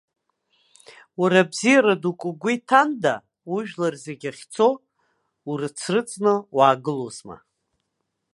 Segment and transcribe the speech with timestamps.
[1.21, 3.13] Уара бзиара дук угәы иҭанда,
[3.53, 4.67] ужәлар зегьы ахьцо
[5.49, 7.35] урыцрыҵны уаагылозма!